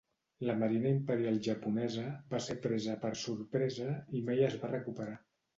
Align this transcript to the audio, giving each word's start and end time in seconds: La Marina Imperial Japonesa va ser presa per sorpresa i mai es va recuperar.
La 0.47 0.53
Marina 0.61 0.93
Imperial 0.93 1.37
Japonesa 1.49 2.05
va 2.33 2.41
ser 2.47 2.57
presa 2.65 2.97
per 3.07 3.13
sorpresa 3.27 3.87
i 4.21 4.27
mai 4.31 4.45
es 4.49 4.57
va 4.65 4.73
recuperar. 4.77 5.17